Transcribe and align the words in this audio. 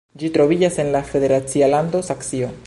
Ĝi 0.21 0.29
troviĝas 0.37 0.79
en 0.83 0.89
la 0.89 0.95
la 0.95 1.03
federacia 1.11 1.71
lando 1.75 2.03
Saksio. 2.09 2.51